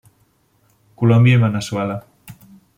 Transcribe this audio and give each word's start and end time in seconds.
Colòmbia 1.03 1.39
i 1.41 1.45
Veneçuela. 1.45 2.01